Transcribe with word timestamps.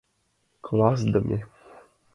Классдыме... 0.65 1.39